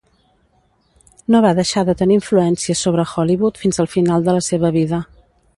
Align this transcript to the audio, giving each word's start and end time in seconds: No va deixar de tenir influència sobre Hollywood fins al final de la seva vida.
No 1.35 1.41
va 1.47 1.51
deixar 1.59 1.83
de 1.91 1.95
tenir 2.01 2.17
influència 2.21 2.79
sobre 2.81 3.07
Hollywood 3.13 3.63
fins 3.65 3.81
al 3.85 3.93
final 3.97 4.29
de 4.31 4.37
la 4.39 4.47
seva 4.53 4.77
vida. 4.81 5.05